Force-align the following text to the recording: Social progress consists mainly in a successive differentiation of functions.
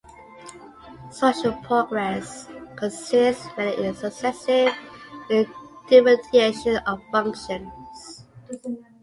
Social 1.11 1.53
progress 1.63 2.47
consists 2.75 3.47
mainly 3.55 3.85
in 3.85 3.91
a 3.91 3.93
successive 3.93 4.73
differentiation 5.87 6.77
of 6.87 6.99
functions. 7.11 8.25